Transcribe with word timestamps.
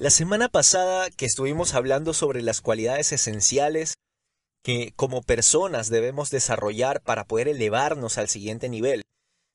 La 0.00 0.08
semana 0.08 0.48
pasada 0.48 1.10
que 1.10 1.26
estuvimos 1.26 1.74
hablando 1.74 2.14
sobre 2.14 2.40
las 2.40 2.62
cualidades 2.62 3.12
esenciales 3.12 3.96
que 4.64 4.94
como 4.96 5.20
personas 5.20 5.90
debemos 5.90 6.30
desarrollar 6.30 7.02
para 7.02 7.26
poder 7.26 7.48
elevarnos 7.48 8.16
al 8.16 8.30
siguiente 8.30 8.70
nivel 8.70 9.02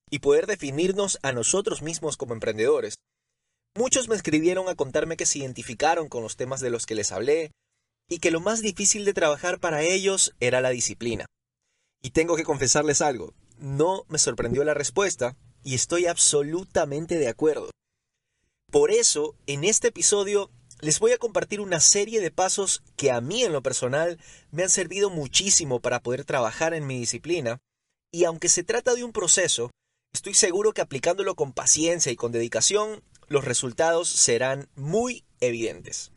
y 0.07 0.19
poder 0.19 0.45
definirnos 0.45 1.17
a 1.23 1.31
nosotros 1.31 1.81
mismos 1.81 2.15
como 2.15 2.35
emprendedores. 2.35 2.93
Muchos 3.73 4.07
me 4.07 4.15
escribieron 4.15 4.69
a 4.69 4.75
contarme 4.75 5.17
que 5.17 5.25
se 5.25 5.39
identificaron 5.39 6.09
con 6.09 6.21
los 6.21 6.35
temas 6.35 6.61
de 6.61 6.69
los 6.69 6.85
que 6.85 6.93
les 6.93 7.11
hablé 7.11 7.49
y 8.07 8.19
que 8.19 8.29
lo 8.29 8.39
más 8.39 8.61
difícil 8.61 9.03
de 9.03 9.15
trabajar 9.15 9.59
para 9.59 9.81
ellos 9.81 10.35
era 10.39 10.61
la 10.61 10.69
disciplina. 10.69 11.25
Y 12.03 12.11
tengo 12.11 12.35
que 12.35 12.43
confesarles 12.43 13.01
algo, 13.01 13.33
no 13.57 14.03
me 14.09 14.19
sorprendió 14.19 14.63
la 14.63 14.75
respuesta 14.75 15.35
y 15.63 15.73
estoy 15.73 16.05
absolutamente 16.05 17.17
de 17.17 17.29
acuerdo. 17.29 17.71
Por 18.71 18.91
eso, 18.91 19.35
en 19.47 19.63
este 19.63 19.87
episodio 19.87 20.51
les 20.81 20.99
voy 20.99 21.13
a 21.13 21.17
compartir 21.17 21.61
una 21.61 21.79
serie 21.79 22.19
de 22.19 22.31
pasos 22.31 22.83
que 22.95 23.11
a 23.11 23.21
mí 23.21 23.43
en 23.43 23.53
lo 23.53 23.63
personal 23.63 24.19
me 24.51 24.63
han 24.63 24.69
servido 24.69 25.09
muchísimo 25.09 25.79
para 25.79 26.01
poder 26.01 26.25
trabajar 26.25 26.73
en 26.73 26.85
mi 26.85 26.99
disciplina, 26.99 27.59
y 28.11 28.25
aunque 28.25 28.49
se 28.49 28.63
trata 28.63 28.93
de 28.93 29.03
un 29.03 29.11
proceso, 29.11 29.71
estoy 30.13 30.33
seguro 30.33 30.73
que 30.73 30.81
aplicándolo 30.81 31.35
con 31.35 31.53
paciencia 31.53 32.11
y 32.11 32.15
con 32.15 32.31
dedicación, 32.31 33.01
los 33.27 33.45
resultados 33.45 34.09
serán 34.09 34.67
muy 34.75 35.23
evidentes. 35.39 36.11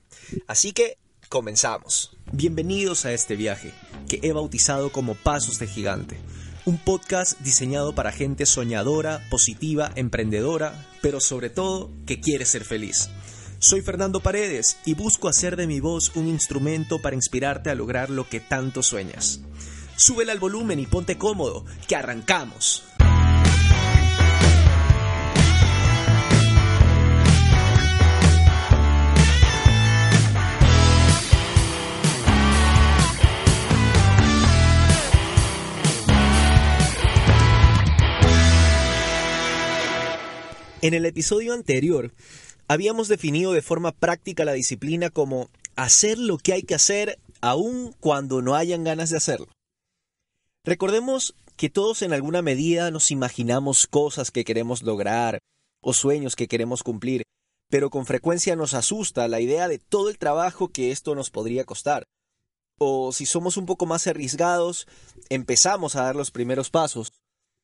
Así 0.46 0.72
que, 0.72 0.98
comenzamos. 1.28 2.16
Bienvenidos 2.32 3.04
a 3.04 3.12
este 3.12 3.36
viaje, 3.36 3.72
que 4.08 4.20
he 4.22 4.32
bautizado 4.32 4.90
como 4.90 5.14
Pasos 5.14 5.58
de 5.58 5.66
Gigante, 5.66 6.18
un 6.68 6.76
podcast 6.76 7.40
diseñado 7.40 7.94
para 7.94 8.12
gente 8.12 8.44
soñadora, 8.44 9.26
positiva, 9.30 9.90
emprendedora, 9.94 10.86
pero 11.00 11.18
sobre 11.18 11.48
todo 11.48 11.90
que 12.04 12.20
quiere 12.20 12.44
ser 12.44 12.62
feliz. 12.62 13.08
Soy 13.58 13.80
Fernando 13.80 14.20
Paredes 14.20 14.76
y 14.84 14.92
busco 14.92 15.28
hacer 15.28 15.56
de 15.56 15.66
mi 15.66 15.80
voz 15.80 16.14
un 16.14 16.28
instrumento 16.28 17.00
para 17.00 17.16
inspirarte 17.16 17.70
a 17.70 17.74
lograr 17.74 18.10
lo 18.10 18.28
que 18.28 18.40
tanto 18.40 18.82
sueñas. 18.82 19.40
Súbele 19.96 20.30
al 20.30 20.40
volumen 20.40 20.78
y 20.78 20.84
ponte 20.84 21.16
cómodo, 21.16 21.64
que 21.88 21.96
arrancamos. 21.96 22.84
En 40.80 40.94
el 40.94 41.06
episodio 41.06 41.54
anterior 41.54 42.12
habíamos 42.68 43.08
definido 43.08 43.52
de 43.52 43.62
forma 43.62 43.90
práctica 43.90 44.44
la 44.44 44.52
disciplina 44.52 45.10
como 45.10 45.50
hacer 45.74 46.18
lo 46.18 46.38
que 46.38 46.52
hay 46.52 46.62
que 46.62 46.76
hacer 46.76 47.18
aun 47.40 47.96
cuando 47.98 48.42
no 48.42 48.54
hayan 48.54 48.84
ganas 48.84 49.10
de 49.10 49.16
hacerlo. 49.16 49.48
Recordemos 50.64 51.34
que 51.56 51.68
todos 51.68 52.02
en 52.02 52.12
alguna 52.12 52.42
medida 52.42 52.92
nos 52.92 53.10
imaginamos 53.10 53.88
cosas 53.88 54.30
que 54.30 54.44
queremos 54.44 54.82
lograr 54.82 55.40
o 55.80 55.92
sueños 55.94 56.36
que 56.36 56.46
queremos 56.46 56.84
cumplir, 56.84 57.24
pero 57.68 57.90
con 57.90 58.06
frecuencia 58.06 58.54
nos 58.54 58.74
asusta 58.74 59.26
la 59.26 59.40
idea 59.40 59.66
de 59.66 59.80
todo 59.80 60.10
el 60.10 60.18
trabajo 60.18 60.68
que 60.68 60.92
esto 60.92 61.16
nos 61.16 61.30
podría 61.30 61.64
costar. 61.64 62.04
O 62.78 63.10
si 63.10 63.26
somos 63.26 63.56
un 63.56 63.66
poco 63.66 63.84
más 63.84 64.06
arriesgados, 64.06 64.86
empezamos 65.28 65.96
a 65.96 66.02
dar 66.02 66.14
los 66.14 66.30
primeros 66.30 66.70
pasos, 66.70 67.12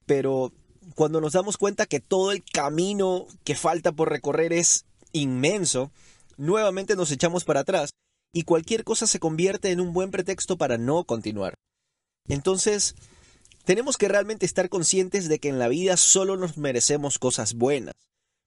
pero 0.04 0.52
cuando 0.94 1.20
nos 1.20 1.32
damos 1.32 1.56
cuenta 1.56 1.86
que 1.86 2.00
todo 2.00 2.32
el 2.32 2.44
camino 2.44 3.26
que 3.44 3.54
falta 3.54 3.92
por 3.92 4.10
recorrer 4.10 4.52
es 4.52 4.84
inmenso, 5.12 5.90
nuevamente 6.36 6.96
nos 6.96 7.10
echamos 7.10 7.44
para 7.44 7.60
atrás 7.60 7.90
y 8.32 8.42
cualquier 8.42 8.84
cosa 8.84 9.06
se 9.06 9.20
convierte 9.20 9.70
en 9.70 9.80
un 9.80 9.92
buen 9.92 10.10
pretexto 10.10 10.56
para 10.56 10.76
no 10.78 11.04
continuar. 11.04 11.54
Entonces, 12.26 12.94
tenemos 13.64 13.96
que 13.96 14.08
realmente 14.08 14.44
estar 14.44 14.68
conscientes 14.68 15.28
de 15.28 15.38
que 15.38 15.48
en 15.48 15.58
la 15.58 15.68
vida 15.68 15.96
solo 15.96 16.36
nos 16.36 16.56
merecemos 16.56 17.18
cosas 17.18 17.54
buenas, 17.54 17.94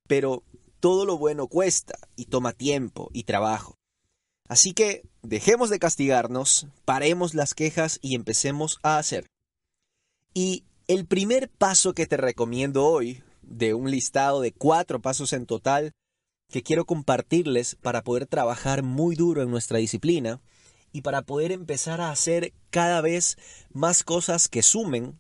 pero 0.07 0.43
todo 0.79 1.05
lo 1.05 1.17
bueno 1.17 1.47
cuesta 1.47 1.97
y 2.15 2.25
toma 2.25 2.53
tiempo 2.53 3.09
y 3.13 3.23
trabajo. 3.23 3.75
Así 4.47 4.73
que 4.73 5.03
dejemos 5.23 5.69
de 5.69 5.79
castigarnos, 5.79 6.67
paremos 6.85 7.33
las 7.33 7.53
quejas 7.53 7.99
y 8.01 8.15
empecemos 8.15 8.79
a 8.83 8.97
hacer. 8.97 9.25
Y 10.33 10.63
el 10.87 11.05
primer 11.05 11.49
paso 11.49 11.93
que 11.93 12.07
te 12.07 12.17
recomiendo 12.17 12.85
hoy, 12.85 13.21
de 13.41 13.73
un 13.73 13.91
listado 13.91 14.41
de 14.41 14.53
cuatro 14.53 15.01
pasos 15.01 15.33
en 15.33 15.45
total, 15.45 15.91
que 16.49 16.63
quiero 16.63 16.85
compartirles 16.85 17.75
para 17.75 18.03
poder 18.03 18.25
trabajar 18.25 18.83
muy 18.83 19.15
duro 19.15 19.41
en 19.41 19.51
nuestra 19.51 19.79
disciplina 19.79 20.39
y 20.93 21.01
para 21.01 21.21
poder 21.23 21.51
empezar 21.51 21.99
a 21.99 22.09
hacer 22.09 22.53
cada 22.69 23.01
vez 23.01 23.37
más 23.73 24.03
cosas 24.03 24.47
que 24.47 24.63
sumen, 24.63 25.19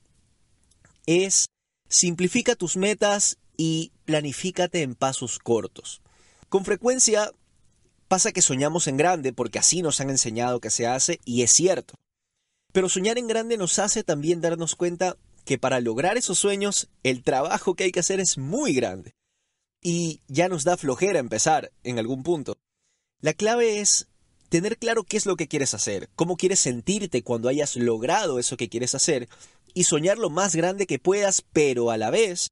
es 1.05 1.47
simplifica 1.89 2.55
tus 2.55 2.77
metas 2.77 3.37
y 3.57 3.91
planifícate 4.05 4.83
en 4.83 4.95
pasos 4.95 5.37
cortos. 5.37 6.01
Con 6.47 6.63
frecuencia 6.63 7.31
pasa 8.07 8.31
que 8.31 8.41
soñamos 8.41 8.87
en 8.87 8.95
grande 8.95 9.33
porque 9.33 9.59
así 9.59 9.81
nos 9.81 9.99
han 9.99 10.09
enseñado 10.09 10.61
que 10.61 10.69
se 10.69 10.87
hace 10.87 11.19
y 11.25 11.41
es 11.41 11.51
cierto. 11.51 11.95
Pero 12.71 12.87
soñar 12.87 13.17
en 13.17 13.27
grande 13.27 13.57
nos 13.57 13.79
hace 13.79 14.03
también 14.03 14.39
darnos 14.39 14.75
cuenta 14.75 15.17
que 15.47 15.57
para 15.57 15.79
lograr 15.79 16.17
esos 16.17 16.37
sueños 16.37 16.89
el 17.03 17.23
trabajo 17.23 17.73
que 17.73 17.85
hay 17.85 17.91
que 17.91 18.01
hacer 18.01 18.19
es 18.19 18.37
muy 18.37 18.73
grande 18.73 19.15
y 19.81 20.21
ya 20.27 20.49
nos 20.49 20.65
da 20.65 20.75
flojera 20.75 21.19
empezar 21.19 21.71
en 21.83 21.97
algún 21.97 22.21
punto. 22.21 22.57
La 23.21 23.33
clave 23.33 23.79
es 23.79 24.07
tener 24.49 24.77
claro 24.77 25.03
qué 25.03 25.15
es 25.15 25.25
lo 25.25 25.37
que 25.37 25.47
quieres 25.47 25.73
hacer, 25.73 26.09
cómo 26.15 26.35
quieres 26.35 26.59
sentirte 26.59 27.23
cuando 27.23 27.47
hayas 27.47 27.77
logrado 27.77 28.39
eso 28.39 28.57
que 28.57 28.67
quieres 28.67 28.93
hacer 28.93 29.29
y 29.73 29.85
soñar 29.85 30.17
lo 30.17 30.29
más 30.29 30.53
grande 30.53 30.85
que 30.85 30.99
puedas, 30.99 31.43
pero 31.53 31.91
a 31.91 31.97
la 31.97 32.09
vez 32.09 32.49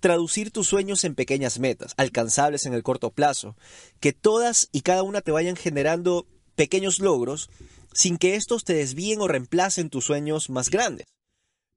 traducir 0.00 0.50
tus 0.50 0.66
sueños 0.66 1.04
en 1.04 1.14
pequeñas 1.14 1.60
metas, 1.60 1.94
alcanzables 1.96 2.66
en 2.66 2.74
el 2.74 2.82
corto 2.82 3.10
plazo, 3.10 3.56
que 4.00 4.12
todas 4.12 4.68
y 4.72 4.80
cada 4.80 5.04
una 5.04 5.20
te 5.20 5.30
vayan 5.30 5.56
generando 5.56 6.26
pequeños 6.56 6.98
logros 6.98 7.48
sin 7.92 8.18
que 8.18 8.34
estos 8.34 8.64
te 8.64 8.74
desvíen 8.74 9.20
o 9.20 9.28
reemplacen 9.28 9.88
tus 9.88 10.04
sueños 10.04 10.50
más 10.50 10.68
grandes. 10.68 11.06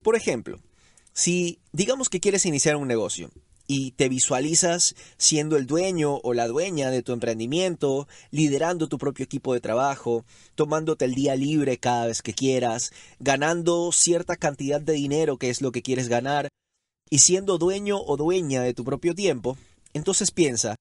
Por 0.03 0.15
ejemplo, 0.15 0.59
si 1.13 1.59
digamos 1.71 2.09
que 2.09 2.19
quieres 2.19 2.45
iniciar 2.45 2.75
un 2.75 2.87
negocio 2.87 3.31
y 3.67 3.91
te 3.91 4.07
visualizas 4.07 4.95
siendo 5.17 5.57
el 5.57 5.67
dueño 5.67 6.15
o 6.23 6.33
la 6.33 6.47
dueña 6.47 6.89
de 6.89 7.03
tu 7.03 7.11
emprendimiento, 7.11 8.07
liderando 8.31 8.87
tu 8.87 8.97
propio 8.97 9.25
equipo 9.25 9.53
de 9.53 9.59
trabajo, 9.59 10.25
tomándote 10.55 11.05
el 11.05 11.15
día 11.15 11.35
libre 11.35 11.77
cada 11.77 12.07
vez 12.07 12.21
que 12.21 12.33
quieras, 12.33 12.91
ganando 13.19 13.91
cierta 13.91 14.37
cantidad 14.37 14.79
de 14.79 14.93
dinero 14.93 15.37
que 15.37 15.49
es 15.49 15.61
lo 15.61 15.71
que 15.71 15.81
quieres 15.81 16.07
ganar, 16.07 16.47
y 17.09 17.19
siendo 17.19 17.57
dueño 17.57 17.99
o 17.99 18.17
dueña 18.17 18.61
de 18.61 18.73
tu 18.73 18.83
propio 18.83 19.13
tiempo, 19.15 19.57
entonces 19.93 20.31
piensa, 20.31 20.75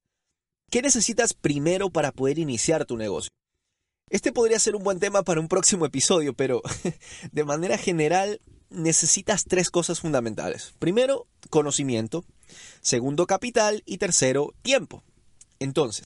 ¿qué 0.70 0.82
necesitas 0.82 1.34
primero 1.34 1.90
para 1.90 2.12
poder 2.12 2.38
iniciar 2.38 2.84
tu 2.84 2.96
negocio? 2.96 3.30
Este 4.08 4.32
podría 4.32 4.60
ser 4.60 4.76
un 4.76 4.84
buen 4.84 5.00
tema 5.00 5.24
para 5.24 5.40
un 5.40 5.48
próximo 5.48 5.86
episodio, 5.86 6.34
pero 6.34 6.62
de 7.32 7.44
manera 7.44 7.76
general 7.76 8.40
necesitas 8.76 9.44
tres 9.44 9.70
cosas 9.70 10.00
fundamentales. 10.00 10.74
Primero, 10.78 11.26
conocimiento. 11.50 12.24
Segundo, 12.80 13.26
capital. 13.26 13.82
Y 13.86 13.98
tercero, 13.98 14.54
tiempo. 14.62 15.02
Entonces, 15.58 16.04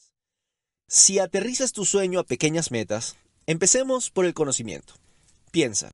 si 0.89 1.19
aterrizas 1.19 1.73
tu 1.73 1.85
sueño 1.85 2.21
a 2.21 2.25
pequeñas 2.25 2.71
metas, 2.71 3.17
empecemos 3.47 4.11
por 4.11 4.25
el 4.25 4.35
conocimiento. 4.35 4.95
Piensa, 5.51 5.91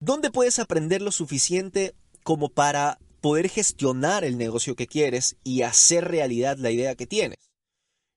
¿dónde 0.00 0.30
puedes 0.30 0.58
aprender 0.58 1.02
lo 1.02 1.12
suficiente 1.12 1.94
como 2.22 2.48
para 2.48 2.98
poder 3.20 3.48
gestionar 3.48 4.24
el 4.24 4.38
negocio 4.38 4.76
que 4.76 4.86
quieres 4.86 5.36
y 5.44 5.62
hacer 5.62 6.04
realidad 6.04 6.56
la 6.58 6.70
idea 6.70 6.94
que 6.94 7.06
tienes? 7.06 7.38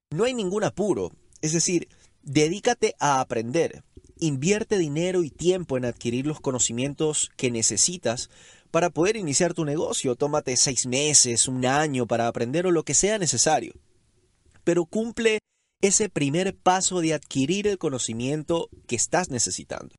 No 0.09 0.23
hay 0.23 0.33
ningún 0.33 0.63
apuro, 0.63 1.11
es 1.41 1.53
decir, 1.53 1.89
dedícate 2.21 2.95
a 2.99 3.19
aprender, 3.19 3.83
Invierte 4.19 4.77
dinero 4.77 5.23
y 5.23 5.29
tiempo 5.29 5.77
en 5.77 5.85
adquirir 5.85 6.25
los 6.25 6.39
conocimientos 6.39 7.31
que 7.37 7.51
necesitas 7.51 8.29
para 8.71 8.89
poder 8.89 9.17
iniciar 9.17 9.53
tu 9.53 9.65
negocio. 9.65 10.15
Tómate 10.15 10.55
seis 10.57 10.85
meses, 10.85 11.47
un 11.47 11.65
año 11.65 12.07
para 12.07 12.27
aprender 12.27 12.65
o 12.65 12.71
lo 12.71 12.83
que 12.83 12.93
sea 12.93 13.17
necesario. 13.17 13.73
Pero 14.63 14.85
cumple 14.85 15.39
ese 15.81 16.09
primer 16.09 16.55
paso 16.55 17.01
de 17.01 17.13
adquirir 17.13 17.67
el 17.67 17.77
conocimiento 17.77 18.69
que 18.87 18.95
estás 18.95 19.29
necesitando. 19.29 19.95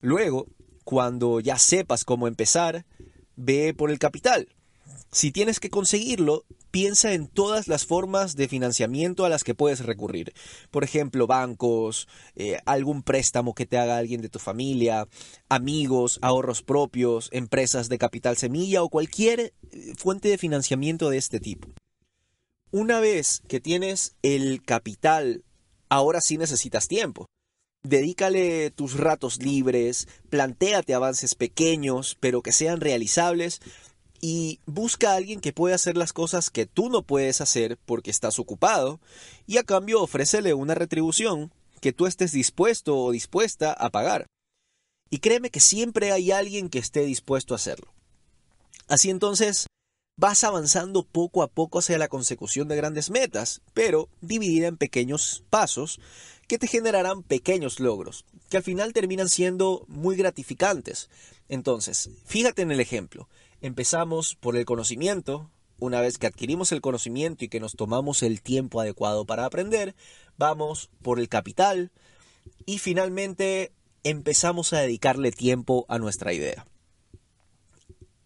Luego, 0.00 0.46
cuando 0.84 1.40
ya 1.40 1.58
sepas 1.58 2.04
cómo 2.04 2.26
empezar, 2.26 2.84
ve 3.36 3.74
por 3.74 3.90
el 3.90 3.98
capital. 3.98 4.48
Si 5.12 5.32
tienes 5.32 5.58
que 5.58 5.70
conseguirlo, 5.70 6.44
piensa 6.70 7.12
en 7.14 7.26
todas 7.26 7.66
las 7.66 7.84
formas 7.84 8.36
de 8.36 8.46
financiamiento 8.46 9.24
a 9.24 9.28
las 9.28 9.42
que 9.42 9.56
puedes 9.56 9.84
recurrir. 9.84 10.32
Por 10.70 10.84
ejemplo, 10.84 11.26
bancos, 11.26 12.06
eh, 12.36 12.58
algún 12.64 13.02
préstamo 13.02 13.54
que 13.54 13.66
te 13.66 13.76
haga 13.76 13.96
alguien 13.98 14.20
de 14.20 14.28
tu 14.28 14.38
familia, 14.38 15.08
amigos, 15.48 16.20
ahorros 16.22 16.62
propios, 16.62 17.28
empresas 17.32 17.88
de 17.88 17.98
capital 17.98 18.36
semilla 18.36 18.84
o 18.84 18.88
cualquier 18.88 19.40
eh, 19.40 19.52
fuente 19.96 20.28
de 20.28 20.38
financiamiento 20.38 21.10
de 21.10 21.18
este 21.18 21.40
tipo. 21.40 21.68
una 22.72 23.00
vez 23.00 23.42
que 23.48 23.58
tienes 23.58 24.14
el 24.22 24.62
capital, 24.62 25.42
ahora 25.88 26.20
sí 26.20 26.38
necesitas 26.38 26.86
tiempo. 26.86 27.26
Dedícale 27.82 28.70
tus 28.70 28.96
ratos 28.96 29.42
libres, 29.42 30.06
plantéate 30.28 30.94
avances 30.94 31.34
pequeños, 31.34 32.16
pero 32.20 32.42
que 32.42 32.52
sean 32.52 32.80
realizables, 32.80 33.60
y 34.20 34.60
busca 34.66 35.12
a 35.12 35.16
alguien 35.16 35.40
que 35.40 35.52
pueda 35.52 35.74
hacer 35.74 35.96
las 35.96 36.12
cosas 36.12 36.50
que 36.50 36.66
tú 36.66 36.90
no 36.90 37.02
puedes 37.02 37.40
hacer 37.40 37.78
porque 37.86 38.10
estás 38.10 38.38
ocupado, 38.38 39.00
y 39.46 39.58
a 39.58 39.64
cambio 39.64 40.02
ofrécele 40.02 40.54
una 40.54 40.74
retribución 40.74 41.52
que 41.80 41.92
tú 41.92 42.06
estés 42.06 42.32
dispuesto 42.32 42.96
o 42.98 43.10
dispuesta 43.10 43.72
a 43.72 43.90
pagar. 43.90 44.26
Y 45.08 45.18
créeme 45.18 45.50
que 45.50 45.60
siempre 45.60 46.12
hay 46.12 46.30
alguien 46.30 46.68
que 46.68 46.78
esté 46.78 47.04
dispuesto 47.04 47.54
a 47.54 47.56
hacerlo. 47.56 47.92
Así 48.86 49.10
entonces, 49.10 49.66
vas 50.16 50.44
avanzando 50.44 51.02
poco 51.02 51.42
a 51.42 51.48
poco 51.48 51.78
hacia 51.78 51.96
la 51.96 52.08
consecución 52.08 52.68
de 52.68 52.76
grandes 52.76 53.10
metas, 53.10 53.62
pero 53.72 54.08
dividida 54.20 54.68
en 54.68 54.76
pequeños 54.76 55.42
pasos 55.48 55.98
que 56.46 56.58
te 56.58 56.66
generarán 56.66 57.22
pequeños 57.22 57.80
logros, 57.80 58.24
que 58.50 58.58
al 58.58 58.62
final 58.62 58.92
terminan 58.92 59.28
siendo 59.28 59.84
muy 59.88 60.16
gratificantes. 60.16 61.08
Entonces, 61.48 62.10
fíjate 62.26 62.62
en 62.62 62.70
el 62.70 62.80
ejemplo. 62.80 63.28
Empezamos 63.60 64.36
por 64.36 64.56
el 64.56 64.64
conocimiento. 64.64 65.50
Una 65.78 66.00
vez 66.00 66.18
que 66.18 66.26
adquirimos 66.26 66.72
el 66.72 66.80
conocimiento 66.80 67.44
y 67.44 67.48
que 67.48 67.60
nos 67.60 67.74
tomamos 67.74 68.22
el 68.22 68.42
tiempo 68.42 68.80
adecuado 68.80 69.24
para 69.26 69.44
aprender, 69.44 69.94
vamos 70.36 70.90
por 71.02 71.18
el 71.18 71.28
capital 71.28 71.90
y 72.66 72.78
finalmente 72.78 73.72
empezamos 74.02 74.72
a 74.72 74.80
dedicarle 74.80 75.30
tiempo 75.30 75.84
a 75.88 75.98
nuestra 75.98 76.32
idea. 76.32 76.66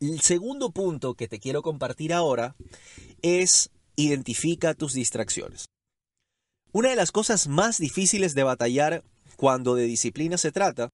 El 0.01 0.21
segundo 0.21 0.71
punto 0.71 1.15
que 1.15 1.29
te 1.29 1.41
quiero 1.41 1.63
compartir 1.63 2.13
ahora 2.13 2.55
es 3.23 3.71
identifica 3.97 4.75
tus 4.75 4.93
distracciones. 4.93 5.67
Una 6.73 6.91
de 6.91 6.97
las 6.97 7.13
cosas 7.13 7.47
más 7.47 7.79
difíciles 7.79 8.35
de 8.35 8.43
batallar 8.43 9.05
cuando 9.37 9.75
de 9.75 9.85
disciplina 9.85 10.39
se 10.39 10.53
trata 10.53 10.91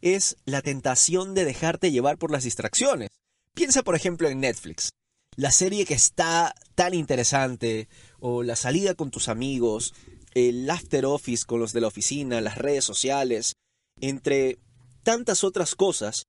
es 0.00 0.36
la 0.44 0.62
tentación 0.62 1.34
de 1.34 1.44
dejarte 1.44 1.90
llevar 1.90 2.18
por 2.18 2.30
las 2.30 2.44
distracciones. 2.44 3.08
Piensa 3.54 3.84
por 3.84 3.94
ejemplo 3.94 4.28
en 4.28 4.40
Netflix, 4.40 4.90
la 5.36 5.52
serie 5.52 5.86
que 5.86 5.94
está 5.94 6.54
tan 6.74 6.92
interesante, 6.92 7.88
o 8.18 8.42
la 8.42 8.56
salida 8.56 8.94
con 8.94 9.10
tus 9.10 9.28
amigos, 9.28 9.94
el 10.34 10.68
after 10.68 11.06
office 11.06 11.44
con 11.46 11.60
los 11.60 11.72
de 11.72 11.80
la 11.80 11.86
oficina, 11.86 12.40
las 12.40 12.58
redes 12.58 12.84
sociales, 12.84 13.54
entre 14.00 14.58
tantas 15.04 15.44
otras 15.44 15.76
cosas, 15.76 16.24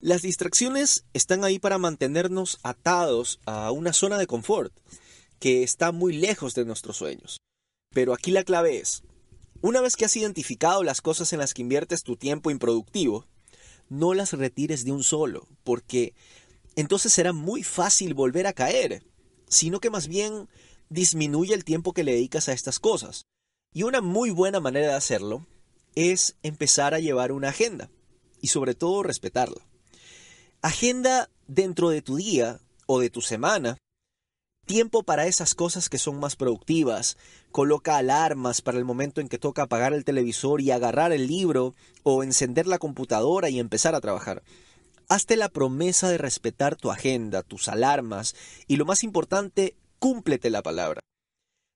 las 0.00 0.20
distracciones 0.20 1.06
están 1.14 1.44
ahí 1.44 1.58
para 1.58 1.78
mantenernos 1.78 2.58
atados 2.62 3.40
a 3.46 3.70
una 3.70 3.94
zona 3.94 4.18
de 4.18 4.26
confort 4.26 4.76
que 5.38 5.62
está 5.62 5.92
muy 5.92 6.12
lejos 6.12 6.54
de 6.54 6.66
nuestros 6.66 6.98
sueños. 6.98 7.38
Pero 7.94 8.12
aquí 8.12 8.30
la 8.30 8.44
clave 8.44 8.78
es, 8.78 9.02
una 9.62 9.80
vez 9.80 9.96
que 9.96 10.04
has 10.04 10.16
identificado 10.16 10.82
las 10.82 11.00
cosas 11.00 11.32
en 11.32 11.38
las 11.38 11.54
que 11.54 11.62
inviertes 11.62 12.02
tu 12.02 12.16
tiempo 12.16 12.50
improductivo, 12.50 13.26
no 13.98 14.14
las 14.14 14.32
retires 14.32 14.84
de 14.84 14.92
un 14.92 15.02
solo, 15.02 15.46
porque 15.62 16.14
entonces 16.76 17.12
será 17.12 17.32
muy 17.32 17.62
fácil 17.62 18.14
volver 18.14 18.46
a 18.46 18.52
caer, 18.52 19.04
sino 19.48 19.80
que 19.80 19.90
más 19.90 20.08
bien 20.08 20.48
disminuye 20.88 21.54
el 21.54 21.64
tiempo 21.64 21.92
que 21.92 22.04
le 22.04 22.12
dedicas 22.12 22.48
a 22.48 22.52
estas 22.52 22.78
cosas. 22.78 23.26
Y 23.72 23.84
una 23.84 24.00
muy 24.00 24.30
buena 24.30 24.60
manera 24.60 24.88
de 24.88 24.94
hacerlo 24.94 25.46
es 25.94 26.36
empezar 26.42 26.94
a 26.94 27.00
llevar 27.00 27.32
una 27.32 27.48
agenda 27.48 27.90
y 28.40 28.48
sobre 28.48 28.74
todo 28.74 29.02
respetarla. 29.02 29.66
Agenda 30.60 31.30
dentro 31.46 31.90
de 31.90 32.02
tu 32.02 32.16
día 32.16 32.60
o 32.86 33.00
de 33.00 33.10
tu 33.10 33.20
semana 33.20 33.76
tiempo 34.64 35.02
para 35.02 35.26
esas 35.26 35.54
cosas 35.54 35.88
que 35.88 35.98
son 35.98 36.18
más 36.18 36.36
productivas. 36.36 37.16
Coloca 37.52 37.96
alarmas 37.96 38.62
para 38.62 38.78
el 38.78 38.84
momento 38.84 39.20
en 39.20 39.28
que 39.28 39.38
toca 39.38 39.62
apagar 39.62 39.92
el 39.92 40.04
televisor 40.04 40.60
y 40.60 40.70
agarrar 40.70 41.12
el 41.12 41.26
libro 41.26 41.74
o 42.02 42.22
encender 42.22 42.66
la 42.66 42.78
computadora 42.78 43.50
y 43.50 43.60
empezar 43.60 43.94
a 43.94 44.00
trabajar. 44.00 44.42
Hazte 45.08 45.36
la 45.36 45.48
promesa 45.48 46.08
de 46.08 46.18
respetar 46.18 46.76
tu 46.76 46.90
agenda, 46.90 47.42
tus 47.42 47.68
alarmas 47.68 48.34
y 48.66 48.76
lo 48.76 48.84
más 48.84 49.04
importante, 49.04 49.76
cúmplete 49.98 50.50
la 50.50 50.62
palabra. 50.62 51.00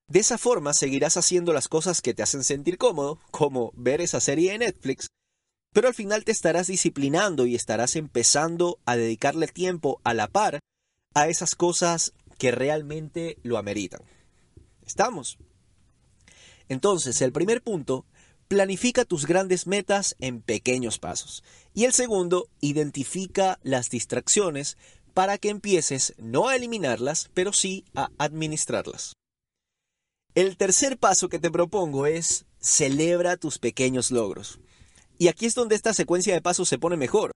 De 0.07 0.19
esa 0.19 0.39
forma 0.39 0.73
seguirás 0.73 1.17
haciendo 1.17 1.53
las 1.53 1.67
cosas 1.67 2.01
que 2.01 2.15
te 2.15 2.23
hacen 2.23 2.43
sentir 2.43 2.79
cómodo, 2.79 3.19
como 3.29 3.71
ver 3.75 4.01
esa 4.01 4.19
serie 4.19 4.51
de 4.51 4.57
Netflix, 4.57 5.07
pero 5.71 5.87
al 5.87 5.93
final 5.93 6.25
te 6.25 6.31
estarás 6.31 6.67
disciplinando 6.67 7.45
y 7.45 7.55
estarás 7.55 7.95
empezando 7.95 8.79
a 8.85 8.95
dedicarle 8.95 9.47
tiempo 9.47 10.01
a 10.03 10.15
la 10.15 10.27
par 10.27 10.59
a 11.13 11.27
esas 11.27 11.55
cosas 11.55 12.13
que 12.39 12.49
realmente 12.49 13.37
lo 13.43 13.59
ameritan. 13.59 14.01
¿Estamos? 14.83 15.37
Entonces, 16.69 17.21
el 17.21 17.31
primer 17.31 17.61
punto, 17.61 18.05
planifica 18.47 19.05
tus 19.05 19.27
grandes 19.27 19.67
metas 19.67 20.15
en 20.19 20.41
pequeños 20.41 20.97
pasos. 20.97 21.43
Y 21.75 21.85
el 21.85 21.93
segundo, 21.93 22.49
identifica 22.61 23.59
las 23.61 23.91
distracciones 23.91 24.77
para 25.13 25.37
que 25.37 25.49
empieces 25.49 26.15
no 26.17 26.47
a 26.47 26.55
eliminarlas, 26.55 27.29
pero 27.35 27.53
sí 27.53 27.85
a 27.93 28.09
administrarlas. 28.17 29.13
El 30.33 30.57
tercer 30.57 30.97
paso 30.97 31.27
que 31.29 31.39
te 31.39 31.51
propongo 31.51 32.05
es 32.05 32.45
celebra 32.59 33.37
tus 33.37 33.59
pequeños 33.59 34.11
logros. 34.11 34.59
Y 35.17 35.27
aquí 35.27 35.45
es 35.45 35.55
donde 35.55 35.75
esta 35.75 35.93
secuencia 35.93 36.33
de 36.33 36.41
pasos 36.41 36.69
se 36.69 36.79
pone 36.79 36.95
mejor. 36.95 37.31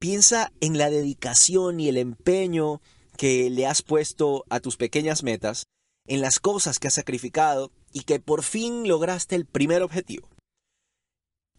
Piensa 0.00 0.52
en 0.60 0.78
la 0.78 0.90
dedicación 0.90 1.78
y 1.78 1.88
el 1.88 1.96
empeño 1.96 2.80
que 3.22 3.50
le 3.50 3.68
has 3.68 3.82
puesto 3.82 4.44
a 4.50 4.58
tus 4.58 4.76
pequeñas 4.76 5.22
metas, 5.22 5.66
en 6.08 6.20
las 6.20 6.40
cosas 6.40 6.80
que 6.80 6.88
has 6.88 6.94
sacrificado 6.94 7.70
y 7.92 8.00
que 8.00 8.18
por 8.18 8.42
fin 8.42 8.88
lograste 8.88 9.36
el 9.36 9.46
primer 9.46 9.84
objetivo. 9.84 10.28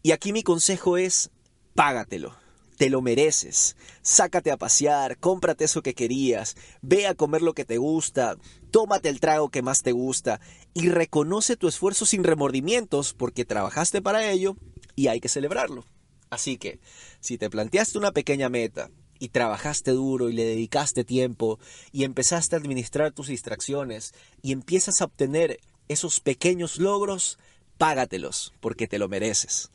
Y 0.02 0.12
aquí 0.12 0.34
mi 0.34 0.42
consejo 0.42 0.98
es, 0.98 1.30
págatelo 1.74 2.36
te 2.76 2.90
lo 2.90 3.00
mereces. 3.00 3.76
Sácate 4.02 4.50
a 4.50 4.58
pasear, 4.58 5.16
cómprate 5.16 5.64
eso 5.64 5.80
que 5.80 5.94
querías, 5.94 6.54
ve 6.82 7.06
a 7.06 7.14
comer 7.14 7.40
lo 7.40 7.54
que 7.54 7.64
te 7.64 7.78
gusta, 7.78 8.36
tómate 8.70 9.08
el 9.08 9.20
trago 9.20 9.48
que 9.48 9.62
más 9.62 9.82
te 9.82 9.92
gusta 9.92 10.40
y 10.74 10.90
reconoce 10.90 11.56
tu 11.56 11.66
esfuerzo 11.66 12.04
sin 12.04 12.24
remordimientos 12.24 13.14
porque 13.14 13.46
trabajaste 13.46 14.02
para 14.02 14.30
ello 14.30 14.56
y 14.96 15.06
hay 15.06 15.20
que 15.20 15.30
celebrarlo. 15.30 15.86
Así 16.28 16.58
que, 16.58 16.80
si 17.20 17.38
te 17.38 17.48
planteaste 17.48 17.96
una 17.96 18.12
pequeña 18.12 18.50
meta 18.50 18.90
y 19.18 19.28
trabajaste 19.28 19.92
duro 19.92 20.28
y 20.28 20.32
le 20.32 20.44
dedicaste 20.44 21.04
tiempo 21.04 21.58
y 21.92 22.04
empezaste 22.04 22.56
a 22.56 22.58
administrar 22.58 23.12
tus 23.12 23.28
distracciones 23.28 24.14
y 24.42 24.52
empiezas 24.52 25.00
a 25.00 25.04
obtener 25.04 25.60
esos 25.88 26.20
pequeños 26.20 26.78
logros, 26.78 27.38
págatelos 27.78 28.52
porque 28.60 28.86
te 28.86 28.98
lo 28.98 29.08
mereces. 29.08 29.70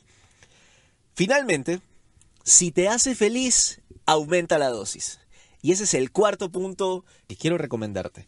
Finalmente, 1.14 1.80
si 2.44 2.72
te 2.72 2.88
hace 2.88 3.14
feliz, 3.14 3.80
aumenta 4.06 4.58
la 4.58 4.68
dosis. 4.68 5.20
Y 5.62 5.72
ese 5.72 5.84
es 5.84 5.94
el 5.94 6.10
cuarto 6.10 6.50
punto 6.50 7.04
que 7.28 7.36
quiero 7.36 7.58
recomendarte. 7.58 8.26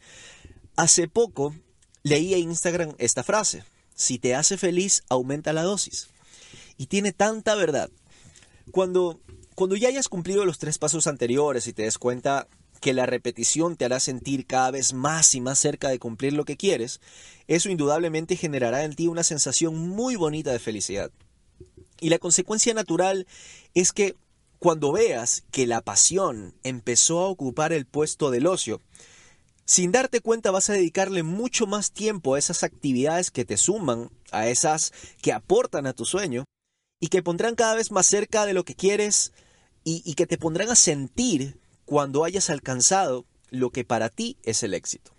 Hace 0.76 1.08
poco 1.08 1.54
leí 2.02 2.34
en 2.34 2.50
Instagram 2.50 2.94
esta 2.98 3.22
frase. 3.22 3.64
Si 3.94 4.18
te 4.18 4.34
hace 4.34 4.58
feliz, 4.58 5.02
aumenta 5.08 5.52
la 5.52 5.62
dosis. 5.62 6.08
Y 6.76 6.86
tiene 6.86 7.12
tanta 7.12 7.54
verdad. 7.54 7.90
Cuando, 8.70 9.20
cuando 9.62 9.76
ya 9.76 9.86
hayas 9.86 10.08
cumplido 10.08 10.44
los 10.44 10.58
tres 10.58 10.78
pasos 10.78 11.06
anteriores 11.06 11.68
y 11.68 11.72
te 11.72 11.82
des 11.82 11.96
cuenta 11.96 12.48
que 12.80 12.92
la 12.92 13.06
repetición 13.06 13.76
te 13.76 13.84
hará 13.84 14.00
sentir 14.00 14.44
cada 14.44 14.72
vez 14.72 14.92
más 14.92 15.36
y 15.36 15.40
más 15.40 15.60
cerca 15.60 15.88
de 15.88 16.00
cumplir 16.00 16.32
lo 16.32 16.44
que 16.44 16.56
quieres, 16.56 17.00
eso 17.46 17.70
indudablemente 17.70 18.34
generará 18.34 18.82
en 18.82 18.96
ti 18.96 19.06
una 19.06 19.22
sensación 19.22 19.78
muy 19.78 20.16
bonita 20.16 20.50
de 20.50 20.58
felicidad. 20.58 21.12
Y 22.00 22.08
la 22.08 22.18
consecuencia 22.18 22.74
natural 22.74 23.28
es 23.72 23.92
que 23.92 24.16
cuando 24.58 24.90
veas 24.90 25.44
que 25.52 25.68
la 25.68 25.80
pasión 25.80 26.56
empezó 26.64 27.20
a 27.20 27.28
ocupar 27.28 27.72
el 27.72 27.86
puesto 27.86 28.32
del 28.32 28.48
ocio, 28.48 28.80
sin 29.64 29.92
darte 29.92 30.18
cuenta 30.18 30.50
vas 30.50 30.70
a 30.70 30.72
dedicarle 30.72 31.22
mucho 31.22 31.68
más 31.68 31.92
tiempo 31.92 32.34
a 32.34 32.40
esas 32.40 32.64
actividades 32.64 33.30
que 33.30 33.44
te 33.44 33.56
suman, 33.56 34.10
a 34.32 34.48
esas 34.48 34.92
que 35.20 35.32
aportan 35.32 35.86
a 35.86 35.92
tu 35.92 36.04
sueño, 36.04 36.46
y 37.02 37.08
que 37.08 37.20
pondrán 37.20 37.56
cada 37.56 37.74
vez 37.74 37.90
más 37.90 38.06
cerca 38.06 38.46
de 38.46 38.54
lo 38.54 38.64
que 38.64 38.76
quieres 38.76 39.32
y, 39.84 40.14
que 40.14 40.26
te 40.26 40.38
pondrán 40.38 40.70
a 40.70 40.74
sentir 40.74 41.60
cuando 41.84 42.24
hayas 42.24 42.50
alcanzado 42.50 43.26
lo 43.50 43.70
que 43.70 43.84
para 43.84 44.08
ti 44.08 44.36
es 44.42 44.62
el 44.62 44.74
éxito. 44.74 45.12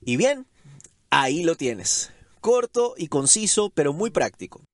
Y 0.00 0.16
bien, 0.16 0.46
ahí 1.10 1.42
lo 1.42 1.56
tienes. 1.56 2.10
Corto 2.40 2.94
y 2.96 3.08
conciso, 3.08 3.70
pero 3.70 3.92
muy 3.92 4.10
práctico. 4.10 4.64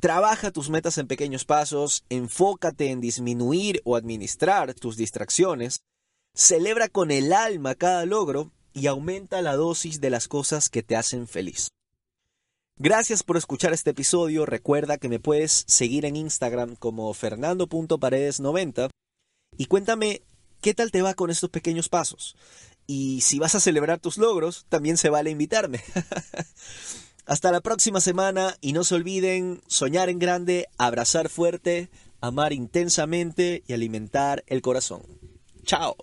Trabaja 0.00 0.50
tus 0.50 0.68
metas 0.68 0.98
en 0.98 1.06
pequeños 1.06 1.44
pasos, 1.44 2.04
enfócate 2.10 2.90
en 2.90 3.00
disminuir 3.00 3.80
o 3.84 3.96
administrar 3.96 4.74
tus 4.74 4.96
distracciones, 4.96 5.80
celebra 6.34 6.88
con 6.88 7.10
el 7.10 7.32
alma 7.32 7.74
cada 7.74 8.04
logro 8.04 8.52
y 8.74 8.88
aumenta 8.88 9.40
la 9.40 9.56
dosis 9.56 10.00
de 10.00 10.10
las 10.10 10.28
cosas 10.28 10.68
que 10.68 10.82
te 10.82 10.96
hacen 10.96 11.26
feliz. 11.26 11.70
Gracias 12.78 13.22
por 13.22 13.38
escuchar 13.38 13.72
este 13.72 13.90
episodio. 13.90 14.44
Recuerda 14.44 14.98
que 14.98 15.08
me 15.08 15.18
puedes 15.18 15.64
seguir 15.66 16.04
en 16.04 16.14
Instagram 16.14 16.76
como 16.76 17.12
fernando.paredes90 17.14 18.90
y 19.56 19.64
cuéntame 19.64 20.20
qué 20.60 20.74
tal 20.74 20.90
te 20.90 21.00
va 21.00 21.14
con 21.14 21.30
estos 21.30 21.48
pequeños 21.48 21.88
pasos. 21.88 22.36
Y 22.86 23.22
si 23.22 23.38
vas 23.38 23.54
a 23.54 23.60
celebrar 23.60 23.98
tus 23.98 24.18
logros, 24.18 24.66
también 24.68 24.98
se 24.98 25.08
vale 25.08 25.30
invitarme. 25.30 25.82
Hasta 27.24 27.50
la 27.50 27.62
próxima 27.62 28.00
semana 28.00 28.58
y 28.60 28.74
no 28.74 28.84
se 28.84 28.94
olviden 28.94 29.62
soñar 29.68 30.10
en 30.10 30.18
grande, 30.18 30.68
abrazar 30.76 31.30
fuerte, 31.30 31.88
amar 32.20 32.52
intensamente 32.52 33.64
y 33.66 33.72
alimentar 33.72 34.44
el 34.48 34.60
corazón. 34.60 35.02
Chao. 35.64 35.96